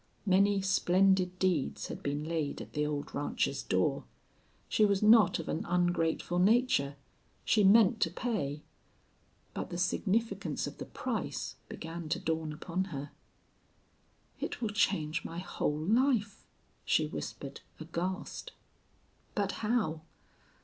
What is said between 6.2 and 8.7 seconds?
nature. She meant to pay.